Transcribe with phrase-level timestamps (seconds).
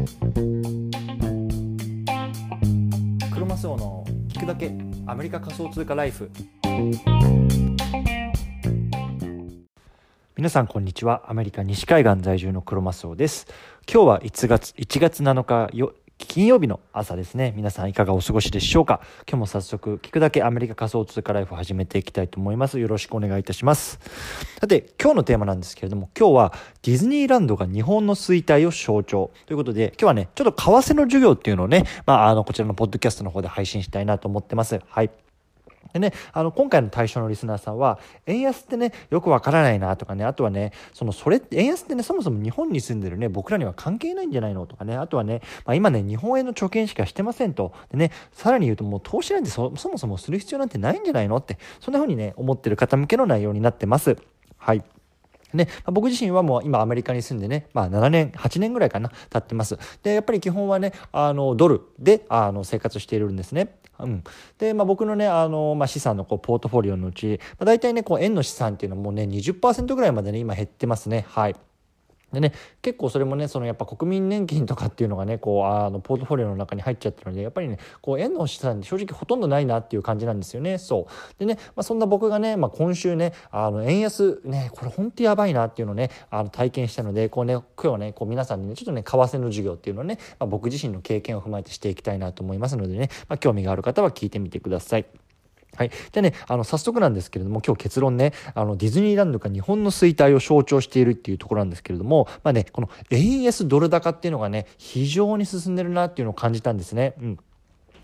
[0.00, 0.06] ク
[3.38, 4.72] ロマスオの聞くだけ
[5.06, 6.30] アメリカ仮想通貨ライフ。
[10.38, 11.24] 皆さんこんにちは。
[11.28, 13.46] アメリカ西海岸在住のクロマスオです。
[13.92, 15.92] 今日は1月1月7日よ
[16.26, 17.52] 金曜日の朝ですね。
[17.56, 19.00] 皆さんいかがお過ごしでしょうか？
[19.28, 22.78] 今日も早速聞くだけアメリカ仮想通貨ライフを始めていきたいと思います。
[22.78, 23.98] よろしくお願いいたします。
[24.60, 34.80] さて、今日のテーマなんですけれども、今日はディズニーランドが日本の衰退を象徴ということで、今日はね、ちょっと為替の授業っていうのをね、まあ、あの、こちらのポッドキャストの方で配信したいなと思ってます。
[34.88, 35.10] はい。
[35.92, 47.72] でね、あの、今回の対象のリスナーさんは、円安ってね、よくわからないなとかね、あとはね、その、それって、円安ってね、そもそも日本に住んでるね、僕らには関係ないんじゃないのとかね、あとはね、まあ、今ね、日本円の貯金しかしてませんと。
[47.90, 54.16] でね、さらに言うともう投資なんてそもそもする必要なんてないんじゃないのって、そんな風にね、思ってる方向けの内容になってます。
[54.58, 54.84] はい。
[55.52, 59.78] ね、僕自身はもう今アメリカに住んでね、まあ7年、8年ぐらいかな、経ってます。
[60.02, 63.79] で、やっぱり基本はね、あの、ドルで、あの、生活しているんですね。
[64.04, 64.24] うん、
[64.58, 71.56] で、まあ、僕のねあの、まあ、資産のこうポートフォリオのうち、まあ、大体ねこう円の資産っていうのはもうね20%ぐらいまでね今減ってますねはい。
[72.32, 95.19] でね、結構それもねそのやっぱ国民年金とかっていうのがねこうあのポートフォリオの中に入っちゃってるのでやっぱりねこう円の資産って正直ほとんどないなっていう感じなんですよねそうでね、まあ、そんな僕がね、まあ、今週ねあの円安ねこれ本当やばいなっていうのをねあの体験したのでこうね今日はねこう皆さんにねちょっとね為替の授業っていうのをね、まあ、僕自身の経験を踏まえてしていきたいなと思いますのでね、ま、興味がある方は聞いてみてください。
[95.80, 95.88] はい。
[95.88, 107.14] じゃあね、あの、早速なんですけれども、今日結論ね、あの、ディズニーランドが日本の衰退を象徴しているっていうところなんですけれども、まあね、この円安ドル高っていうのがね、非常に進んでるなっていうのを感じたんですね。
[107.18, 107.38] うん。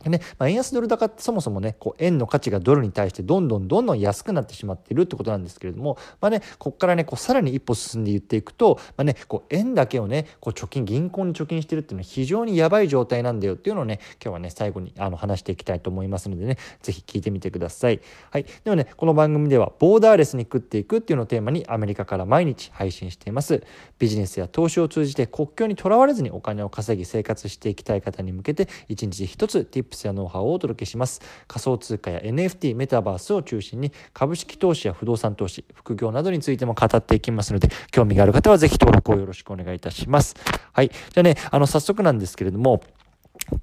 [0.04, 18.00] ねまあ、円安ドル高ってそもそもねこう円の価値がドルに対してどんどんどんどん安くなってしまっているってことなんですけれども、まあね、ここからねこうさらに一歩進んで言っていくと、まあね、こう円だけをねこう貯金銀行に貯金してるっていうのは非常にやばい状態なんだよっていうのをね今日はね最後にあの話していきたいと思いますのでね是非聞いてみてください。
[18.30, 23.62] はい、ではねこの番組ではボーダーレスに食っていくっていうのをテーマにアメリカから毎日配信しています。
[23.98, 29.64] ビジネスや投資を通じて国境にとらわれずにお金を稼ぎ生活していきたい方に向けて一日一つ
[29.96, 40.36] スやノウハウをお届けします仮想通貨や NFT メタバースを中心に株式投資や不動産投資副業などについても語っていきますので興味がある方はぜひ登録をよろしくお願いいたします
[40.72, 42.82] はいじゃあねあの早速なんですけれども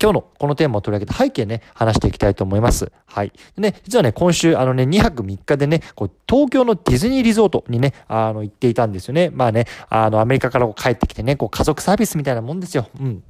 [0.01, 2.91] 今日のこのテーマを取り上げて背景ね、話していきたいと思います。
[3.05, 3.33] はい。
[3.55, 9.29] でね、実はね、今週、あのね、2泊3日でね、こう、東京のディズニーリゾートにね、あの、行っていたんですよね。
[9.33, 12.87] まあね、あの、アメリカから帰ってきてね、こう、家族サービスみたいなもんですよ。
[12.99, 13.23] うん。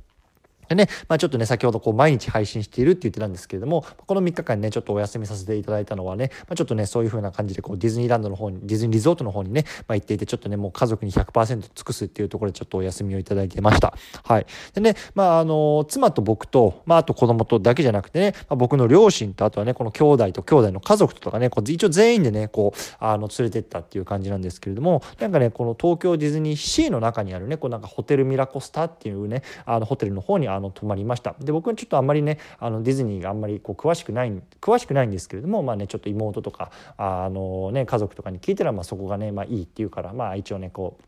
[0.76, 13.94] でね、まあ、ちょっとね、先ほどこう毎日配信しているって言ってたんですけれども、この3日間ね、ちょっとお休みさせていただいたのはね、まあ、ちょっとね、そういう風な感じでこうディズニーランドの方に、ディズニーリゾートの方にね、まあ、行っていて、ちょっとね、もう家族に100%尽くすっていうところでちょっとお休みをいただいてました。
[14.24, 14.46] はい。
[14.74, 31.36] でね、まあ、あの、妻と僕と、まあ、あと子供とだけじゃなくてね、まあ、僕の両親と、あとはね、この兄弟と兄弟の家族とかね、こう一応全員でね、こう、あの、連れてったっていう感じなんですけれども、なんかね、この東京ディズニーシーの中にあるね、こうなんかホテルミラコスタっていうね、あの、ホテルの方にあの、の泊まりました。
[31.40, 41.04] で僕はちょっとあんまりねあのディズニーがあんまりこう詳しくない詳しくないんですけれどもまあねちょっと妹とかあのね家族とかに聞いたらまあそこがねまあいいっていうからまあ一応ねこう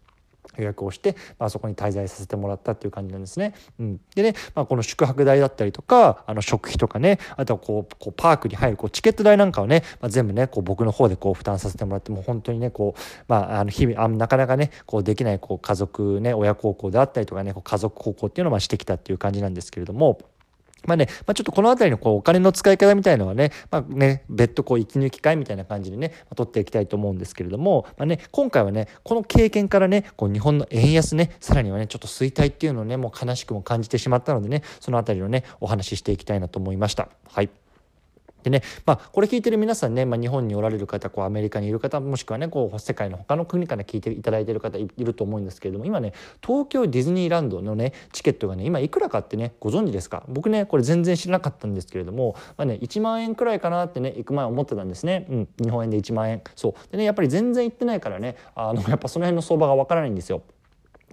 [0.57, 3.53] 予約をして、まあ、そこに滞在させてもらったっていう感じなんですね。
[3.79, 20.19] うん、でね、まあ、この宿泊代だったりとかあの食費とかねあとはこうこうパークに入るこうチケット代なんかをね、まあ、全部ねこう僕の方でこう負担させてもらってもう本当にねこう、まあ、あの日々あなかなかねこうできないこう家族ね親孝行であったりとかねこう家族孝行っていうのをまあしてきたっていう感じなんですけれども。
[20.85, 37.09] まあね、まあ、ちょっとこの辺りのこうお金の使い方みたいのはね、まあね、別途こう息抜き会みたいな感じでね、ま、取っていきたいと思うんですけれども、まあね、今回はね、この経験からね、こう日本の円安ね、さらにはね、ちょっと衰退っていうのをね、もう悲しくも感じてしまったのでね、その辺りをね、お話ししていきたいなと思いました。
[37.27, 37.64] はい。
[38.45, 46.13] でね、まあ、これ聞いてる皆さんね、まあ、日本におられる方こうアメリカにいる方もしくはねこう世界の他の国から聞いていただいてる方いると思うんですけれども今ね
[46.45, 50.23] 東京ディズニーランドのねチケットがね今いくらかってねご存知ですか？
[50.27, 56.43] 僕ねこれ全然知らなかったんですけれども、まあね、1万円くらいかなってね行く前思ってたんですね、うん、日本円で1万円。
[56.55, 56.73] そう。
[56.91, 60.43] でねやっぱり全然行ってないからねあのやっぱその辺の相場がわからないんですよ。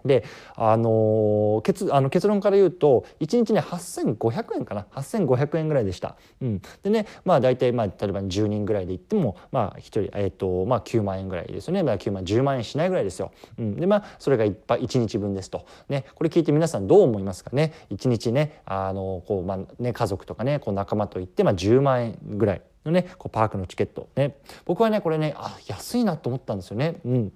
[0.05, 0.25] で
[0.57, 6.17] あの結あの結論から言うと1日ね8500円かな？8500円ぐらいでした。
[6.41, 13.33] うん、でねまあ大体まあ例えば10人ぐらいで行ってもまあ1人、えーとまあ、9万円ぐらいですよね、まあ、9万10万円しないぐらいですよ。
[13.59, 15.65] うん、でまあそれがいぱ1日分ですと。
[15.89, 24.09] ね、これ聞いて皆さんどう思いますかね？1日ねあのこう、まあね、家族とかねこう仲間と行って、まあ、10万円ぐらいのねこうパークのチケット。
[24.17, 24.37] ね。
[24.65, 27.01] 僕はねこれねあ安いなと思ったんですよね。
[27.05, 27.33] うん。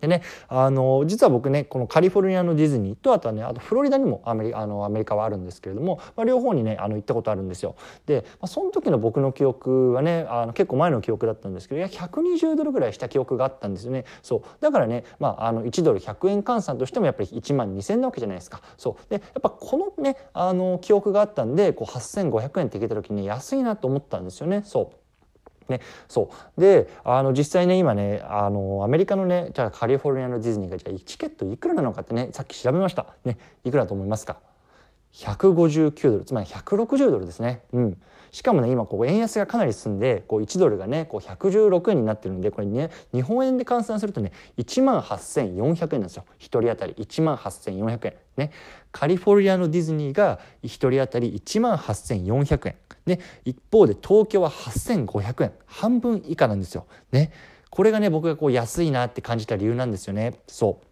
[0.00, 7.76] でね、あの実は僕ねこのカリフォルニアのディズニーとあとはねあとフロリダにもアメリあのアメリカはあるんですけれども、まあ、両方にねあの行ったことあるんですよ。
[8.06, 14.04] で、まあ、その時の僕の記憶はねあの結構前の記憶だったんですけどいや120ドルぐらいした記憶があったんですよね。
[14.22, 18.60] そうだからね、まあ、あの1ドル100円換算としてもやっぱり1万2,000なわけじゃないですか。
[18.76, 24.62] そうでやっぱこのねあの記憶があったんでこう8,500円って聞いた時に安いなと思ったんですよね。
[24.64, 25.03] そう
[25.68, 26.60] ね、そう。
[26.60, 33.06] であの実際ね今ねあのアメリカのねじゃカリフォルニアのディズニーがじゃチケットいくらなのかってねさっき調べました。
[33.24, 34.53] ねいくらと思いますか？
[35.14, 37.62] 159ドルつまり160ドルですね。
[37.72, 38.02] うん。
[38.32, 46.24] しかもね今こう円安がかなり進んでこう1ドルがねこう116円になってるんでこれね日本円で換算するとね1万8400円なんですよ。
[46.40, 48.14] 1人当たり1万8400円。
[48.36, 48.50] ね。
[48.90, 52.74] カリフォルニアのディズニーが1人当たり1万8400円。
[53.06, 55.52] で一方で東京は8500円。
[55.66, 56.86] 半分以下なんですよ。
[57.12, 57.30] ね、
[57.70, 60.40] これがね僕がこう安いなって感じた理由なんですよね。
[60.48, 60.86] そう。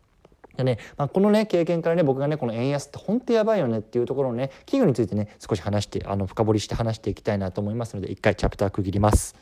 [0.57, 9.37] でね、まあ、このね経験からね僕がねこの円安って本当やばいよねっていうところをね企業についてね少し話してあの深掘りして話していきたいなと思いますので一回チャプター区切ります。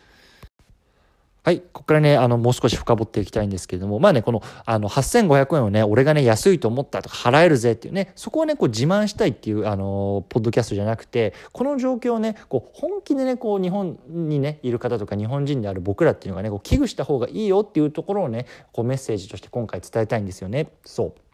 [1.42, 1.60] はい。
[1.60, 20.68] ここからね、あの、もう少し深掘っていきたいんですけれども、まあね、この、あの、8500円をね、俺がね、安いと思ったとか、払えるぜっていうね、そこをね、こう、自慢したいっていう、あの、ポッドキャストじゃなくて、この状況をね、こう、本気でね、こう、日本にね、いる方とか、日本人である僕らっていうのがね、こう、危惧した方がいいよっていうところをね、こう、メッセージとして今回伝えたいんですよね。
[20.84, 21.29] そう。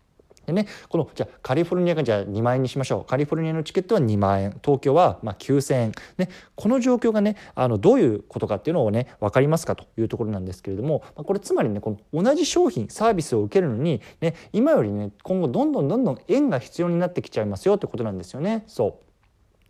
[0.47, 3.05] でねこのじゃあカリフォルニアがじゃあ2万円にしましょう。
[3.05, 4.59] カリフォルニアのチケットは2万円。
[4.65, 18.65] 東京はまあ9000円、ね、この状況がねあのどういうことかっていうのをね分かりますかというところなんですけれども、まあ、これつまりねこの同じ商品サービスを受けるのに、ね、今よりね今後どんどんどんどん円が必要になってきちゃいますよってことなんですよね。
[18.67, 19.06] そう。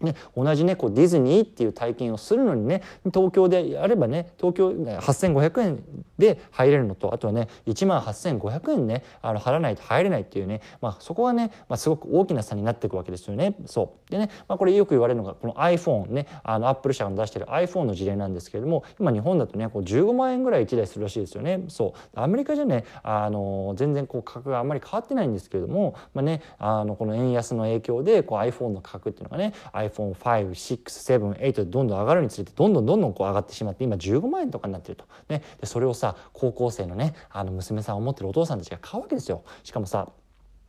[0.00, 5.84] ね、同じねこうディズニーっていう体験をするのにね東京であればね東京8500円
[6.18, 13.56] で入れるのとあとはね1万8500円ねあの払わないと入れないっていうね、まあ、そこはね、まあ、すごく大きな差になっていくわけですよね。
[13.66, 21.64] そうでね、まあ、これよく言われるのがこの iPhone ねあのアップル社が出してる iPhone の事例なんですけれども今日本だとねこう15万円ぐらい1台するらしいですよね。
[21.68, 29.54] そうアメリカじゃねあの全然こう価格があんまり変わってないんですけれども、まあね、あのこの円安の影響でこう iPhone の価格っていうのがね
[29.88, 40.08] iPhone567 8でどんどん上がるにつれてどんどんどんどんこう上がってしまって今15万円とかになってると、ね、でそれをさ高校生のねあの娘さんを持ってるお父さんたちが買うわけですよしかもさ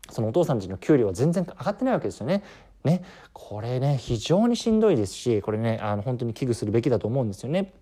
[0.09, 2.43] そのお父さんたちの給料は全然上がってないわけですよね。
[2.83, 3.03] ね、
[3.33, 7.73] これね非常にしんどいですしこれねあの本当に危惧するべきだと思うんですよね。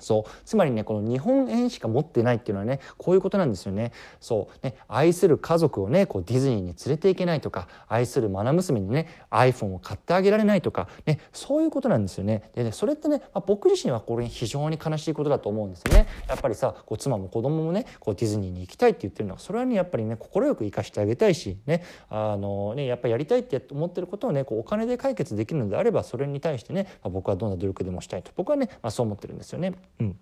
[0.00, 3.92] そうつまりねこの日本円しか持ってないっていうのはねこういうことなんですよね。
[4.20, 12.50] そうね愛する家族をねこうディズニーに連れていけないとか愛する愛娘にね iPhone を買ってあげられないとか、ね、そういうことなんですよね。
[12.54, 16.06] でねそれってね、まあ、僕自身はこれ非常に悲しいことだと思うんですよね。
[16.28, 29.74] やっぱりさこう妻も子供もねこうディズニーに行きたいって言ってるのはそれはねやっぱりね快く生かしてあげたいしねあのねやっぱりやりたいって思ってることをねこうお金で解決できるのであればそれに対してね、まあ、僕はどんな努力でもしたいと僕はね、まあ、そう思ってるんですよね。
[30.00, 30.18] うん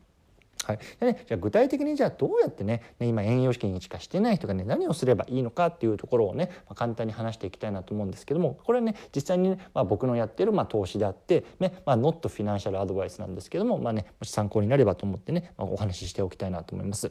[0.65, 17.11] はいでね、じゃあ具体的にじゃあどうやってね今営業資金しかしてない人がね何をすればいいのかっていうところをね、まあ、簡単に話していきたいなと思うんですけどもこれはね実際にね、まあ、僕のやってるまあ投資であって、ねまあ、ノットフィナンシャルアドバイスなんですけども、まあね、もし参考になればと思ってね、まあ、お話ししておきたいなと思います。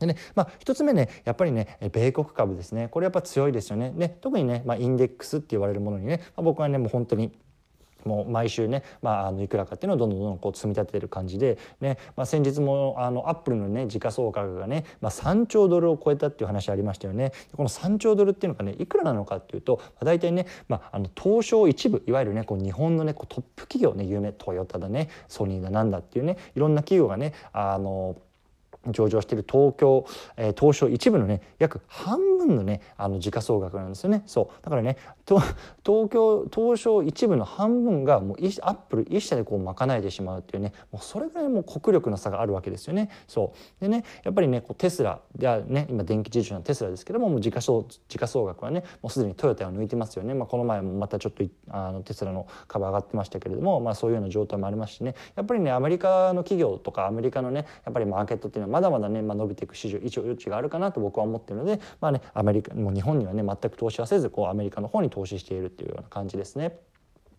[0.00, 3.92] でねまあ、1つ目ねやっぱりね米国株ですねこれやっぱ強いですよね。
[3.94, 7.32] で特にね、まあ、インデックスって言われるものにね、まあ、僕はねもう本当に
[8.04, 17.32] もう毎週ね、まあ、あのいくらかっていうのをどんどんどんこう積み立ててる感じで、ねまあ、先日もあのアップルのね時価総額がね、まあ、3兆ドルを超えたっていう話ありましたよね。
[17.56, 28.16] この3兆ドルっていうのがねいくらなのかっていうと、まあ、大体ね、まあ、あの東証一部いわゆるねこう日本のねこうトップ企業ね有名トヨタだねソニーだなんだっていうねいろんな企業がねあの
[28.88, 30.06] 上場している東京、
[30.36, 34.22] えー、東証一部のね約半分のねあの時価総額なんですよね。
[34.26, 34.64] そう。
[34.64, 34.96] だからね
[35.26, 43.10] 東京東証一部の半分がもうアップル一社でこう賄えてしまうっていうねもうそれぐらいもう国力の差があるわけですよね。
[43.26, 43.80] そう。
[43.80, 55.14] でねやっぱりねこうテスラではね今電気自動車のテスラですけどももう時価総時価総額はねもうすでにトヨタを抜いてますよね、まあ、この前もまたちょっとあのテスラの株上がってましたけれども、まあ、そういうような状態もありますしね。
[55.34, 66.78] やっぱりねアメリカの企業とかアメリカのねやっぱりマーケットっていうのはまだまだね、まあ、伸びていく市場一応余地があるかなと僕は思ってるので、まあね、アメリカもう日本にはね全く投資はせずこうアメリカの方に投資しているっていうような感じですね。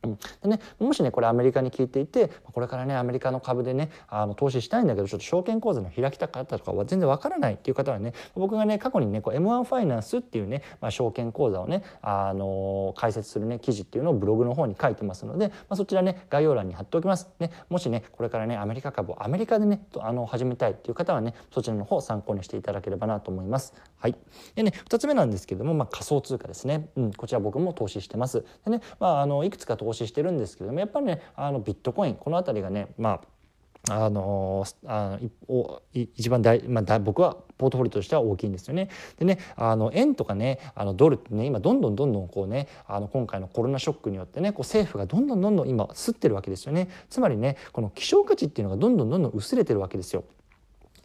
[0.03, 17.29] うん、でね、もしねこれアメリカに聞いていてこれからねアメリカの株でねあの投資したいんだけどちょっと証券口座の開き方とかは全然わからないっていう方はね僕がね過去にねこう M1 ファイナンスっていうね、まあ、証券口座をねあの解説するね記事っていうのをブログの方に書いてますので、まあ、そちらね概要欄に貼っておきます。
[17.39, 23.73] ね、もしねこれからねアメリカ株をアメリカでねあの始めたいっていう方はねそちらの方参考にしていただければなと思います。
[23.99, 24.15] はい、
[24.55, 28.43] でね2つ目なんですけども、まあ、仮想通貨ですね、うん、こちら僕も投資してます。
[28.65, 33.21] でねまあ、あのいくつか投資してるんですけどもやっぱりねあのビットコインこの辺りがねまあ
[33.89, 35.19] あのあ
[35.49, 38.89] お一番大、まあ、僕はポートフォリオとしては大きいんですよね。
[39.19, 46.87] でねあの円とかねあのドルってね今どんどんどんどんこうねあの今回のコロナショックによってねこう政府がどんどんどんどん今吸ってるわけですよね。
[47.09, 50.23] つまりねこの希少価値っていうのがどんどんどんどん薄れてるわけですよ。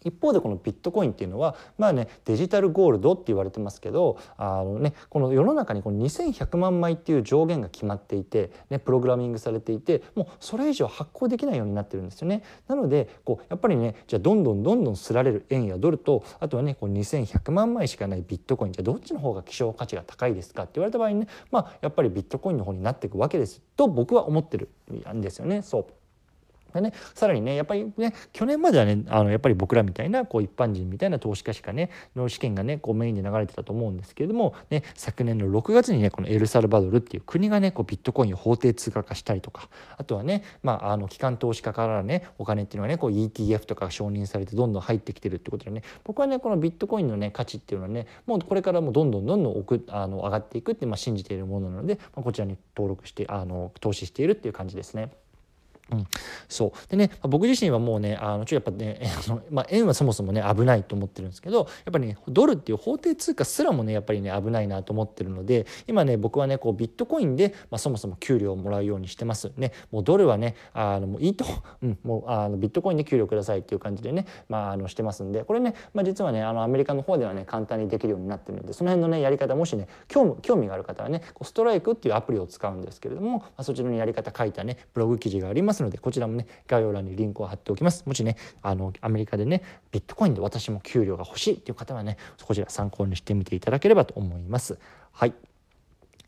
[0.08, 12.42] 一方でこのビットコインっていうのはまあねデジタルゴールドって言われてますけどあの、ね、この世の中にこの2100万枚っていう上限が決まっていて、ね、プログラミングされていてもうそれ以上発行できないようになってるんですよね。
[12.66, 24.68] なのでこうやっぱりねじゃあどんどんどんどんすられる円やドルとあとはねこう2100万枚しかないビットコインじゃあどっちの方が希少価値が高いですかって言われた場合にねまあやっぱりビットコインの方になっていくわけですと僕は思ってる
[25.12, 25.62] んですよね。
[25.62, 25.97] そう
[26.74, 55.10] でね、さらにねやっぱりね去年まではねあのやっぱり僕らみたいなこう一般人みたいな投資家しかねの試験がねこうメインで流れてたと思うんですけれども、ね、昨年の6月にねこのエルサルバドルっていう国がねこうビットコインを法定通貨化したりとかあとはね、まあ、あの機関投資家からねお金っていうのがねこう ETF とかが承認されてどんどん入ってきてるってことでね僕はねこのビットコインのね価値っていうのはねもうこれからもどんどんどんどん奥あの上がっていくって、まあ、信じているものなので、まあ、こちらに登録してあの投資しているっていう感じですね。
[55.90, 56.06] うん、
[56.48, 56.90] そう。
[56.90, 69.50] でね、僕自身はもうねあのちょっとやっぱね あの、まあ、円はそもそもね危ないと思ってるんですけどやっぱりねドルっていう法定通貨すらもねやっぱりね危ないなと思ってるので今ね僕はねこうビットコインで、まあ、そもそも給料をもらうようにしてます。
[69.56, 71.44] ねもうドルはねあのもういいと、
[71.82, 85.77] うん、もうあのビットコインで給料くださいっていう感じでね、まあ、あのしてますんでこれね、まあ、実はねあのアメリカの方ではね簡単にできるようになってるのでその辺のねやり方もしね興味興味がある方はねこうストライクっていうアプリを使うんですけれども、まあ、そちらのやり方書いたねブログ記事があります。
[85.82, 88.04] のでこちらもね概要欄にリンクを貼っておきます。
[88.06, 94.78] もしねあのアメリカでねビットコインで私も給料が欲しいっていう方はねこちら参考にしてみていただければと思います。
[95.12, 95.34] はい。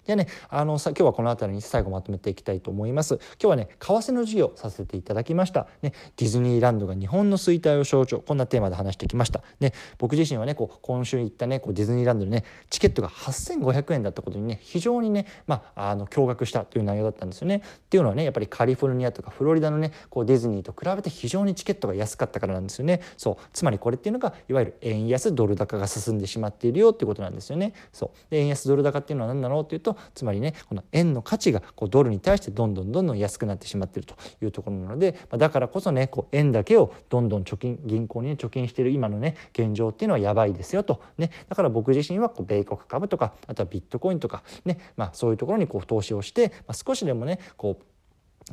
[0.06, 3.14] じゃあね、あのさ今日はこの辺りに最後まとめていきたいと思います。
[3.14, 5.68] 今日はね、為替の授業させていただきました。
[5.82, 9.42] ね、ディズニーランドが日本の衰退を象徴、こんなテーマで話してきました。
[9.60, 17.56] ね、僕自身はね、こう今週行ったね、こうディズニーランドでね、チケットが8500円だったことにね、非常にね、まあ、あの驚愕したという内容だったんですよね。
[17.56, 23.02] っていうのはね、やっぱりカリフォルニアとかフロリダのね、こうディズニーと比べて非常にチケットが安かったからなんですよね。
[23.16, 27.74] そう、つまりこれっていうのがいわゆる円安ドル高が進んでしまっているよっていうことなんですよね。
[27.92, 47.84] そう、で円安ドル高っていうのは何なのっていうと、とつまりね、この円の価値がこうドルに対してどんどんどんどん安くなってしまっているというところなのでだからこそねこう円だけをどんどん貯金銀行に、貯金している今のね現状っていうのはやばいですよと、ね、だから僕自身はこう米国株とかあとはビットコインとか、ねまあ、そういうところにこう投資をして、ま、少しでもねこう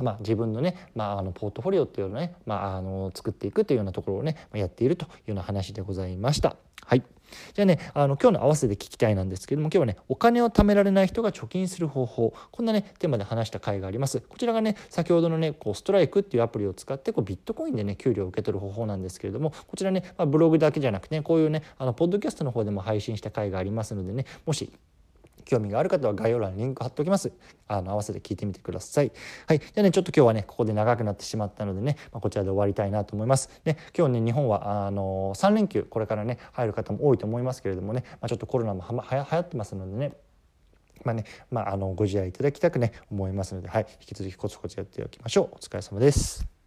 [0.00, 6.56] まあ、自分のね、まあ、あのポートフォリオっていうのをね、まあ、あの作っていくというようなところをねやっているというような話でございました。
[6.84, 7.02] はい。
[7.54, 14.20] じゃあね、あの今日の合わせて聞きたいなんですけども、今日はね、お金を貯められない人が貯金する方法、こんなね、テーマで話した回があります。
[14.20, 24.70] こちらがね、先ほどのね、こうストライクっていうアプリを使って、こうビットコインでね、給料を受け取る方法なんですけれども、こちらね、まあ、ブログだけじゃなくてね、こういうね、あのポッドキャストの方でも配信した回がありますのでね、もし
[25.48, 27.32] 興味がある方は概要欄にリンク貼っておきます。
[27.66, 29.10] あの合わせて聞いてみてください。
[29.46, 29.58] はい。
[29.58, 33.48] じゃあね、ちょっと今日はね、ここで長くなってしまったのでね、まあ、こちらで終わりたいなと思います。
[33.64, 40.12] ね、今日ね、日本はあの3連休、これからね、入る方も多いと思いますけれどもね、まあ、ちょっとコロナもは、ま、はや流行ってますのでね、
[41.04, 45.54] まあね、まあ、あのご自愛いただきたくね、思いますので、はい、引き続きコツコツやっておきましょう。
[45.54, 46.57] お疲れ様です。